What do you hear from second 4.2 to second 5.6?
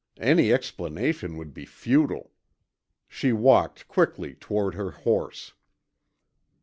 toward her horse.